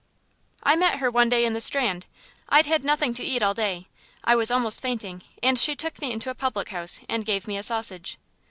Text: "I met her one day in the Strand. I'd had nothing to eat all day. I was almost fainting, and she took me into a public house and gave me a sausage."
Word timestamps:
"I 0.63 0.75
met 0.75 0.95
her 0.97 1.11
one 1.11 1.29
day 1.29 1.45
in 1.45 1.53
the 1.53 1.61
Strand. 1.61 2.07
I'd 2.49 2.65
had 2.65 2.83
nothing 2.83 3.13
to 3.13 3.23
eat 3.23 3.43
all 3.43 3.53
day. 3.53 3.85
I 4.23 4.35
was 4.35 4.49
almost 4.49 4.81
fainting, 4.81 5.21
and 5.43 5.59
she 5.59 5.75
took 5.75 6.01
me 6.01 6.11
into 6.11 6.31
a 6.31 6.33
public 6.33 6.69
house 6.69 7.01
and 7.07 7.23
gave 7.23 7.47
me 7.47 7.55
a 7.55 7.61
sausage." 7.61 8.17